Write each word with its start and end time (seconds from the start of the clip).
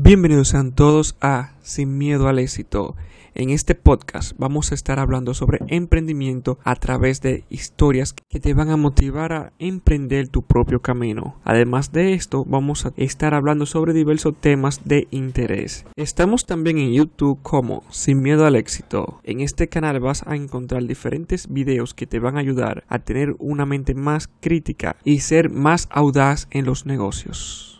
Bienvenidos 0.00 0.50
sean 0.50 0.70
todos 0.70 1.16
a 1.20 1.54
Sin 1.60 1.98
Miedo 1.98 2.28
al 2.28 2.38
Éxito. 2.38 2.94
En 3.34 3.50
este 3.50 3.74
podcast 3.74 4.32
vamos 4.38 4.70
a 4.70 4.76
estar 4.76 5.00
hablando 5.00 5.34
sobre 5.34 5.58
emprendimiento 5.66 6.56
a 6.62 6.76
través 6.76 7.20
de 7.20 7.42
historias 7.50 8.14
que 8.28 8.38
te 8.38 8.54
van 8.54 8.70
a 8.70 8.76
motivar 8.76 9.32
a 9.32 9.52
emprender 9.58 10.28
tu 10.28 10.42
propio 10.42 10.82
camino. 10.82 11.40
Además 11.42 11.90
de 11.90 12.12
esto, 12.12 12.44
vamos 12.44 12.86
a 12.86 12.92
estar 12.96 13.34
hablando 13.34 13.66
sobre 13.66 13.92
diversos 13.92 14.36
temas 14.40 14.82
de 14.84 15.08
interés. 15.10 15.84
Estamos 15.96 16.46
también 16.46 16.78
en 16.78 16.92
YouTube 16.92 17.40
como 17.42 17.82
Sin 17.90 18.22
Miedo 18.22 18.46
al 18.46 18.54
Éxito. 18.54 19.18
En 19.24 19.40
este 19.40 19.68
canal 19.68 19.98
vas 19.98 20.24
a 20.28 20.36
encontrar 20.36 20.84
diferentes 20.84 21.52
videos 21.52 21.92
que 21.92 22.06
te 22.06 22.20
van 22.20 22.36
a 22.36 22.40
ayudar 22.40 22.84
a 22.86 23.00
tener 23.00 23.34
una 23.40 23.66
mente 23.66 23.94
más 23.94 24.30
crítica 24.40 24.94
y 25.02 25.18
ser 25.18 25.50
más 25.50 25.88
audaz 25.90 26.46
en 26.52 26.66
los 26.66 26.86
negocios. 26.86 27.77